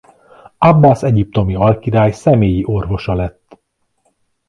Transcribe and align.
Abbász 0.57 1.03
egyiptomi 1.03 1.55
alkirály 1.55 2.11
személyi 2.11 2.63
orvosa 2.65 3.13
lett. 3.13 3.59